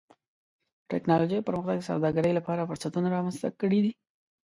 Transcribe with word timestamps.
د 0.83 0.83
ټکنالوجۍ 0.91 1.39
پرمختګ 1.47 1.77
د 1.79 1.87
سوداګرۍ 1.89 2.31
لپاره 2.35 2.67
فرصتونه 2.69 3.07
رامنځته 3.15 3.47
کړي 3.61 3.79
دي. 3.85 3.91